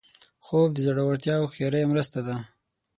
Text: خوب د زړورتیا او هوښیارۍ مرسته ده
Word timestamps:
خوب 0.45 0.67
د 0.73 0.77
زړورتیا 0.87 1.33
او 1.41 1.45
هوښیارۍ 1.47 1.83
مرسته 1.91 2.19
ده 2.27 2.35